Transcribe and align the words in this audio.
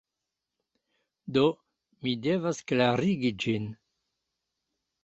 Do, 1.35 1.43
mi 2.01 2.15
devas 2.25 2.65
klarigi 2.73 3.35
ĝin. 3.47 3.71